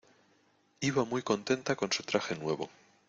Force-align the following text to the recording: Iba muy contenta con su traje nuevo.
Iba 0.81 1.05
muy 1.05 1.21
contenta 1.21 1.75
con 1.75 1.91
su 1.91 2.01
traje 2.01 2.35
nuevo. 2.35 2.71